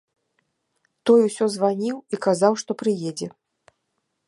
Той 1.09 1.19
усё 1.27 1.45
званіў 1.57 1.97
і 2.17 2.21
казаў, 2.27 2.53
што 2.65 2.71
прыедзе. 2.83 3.27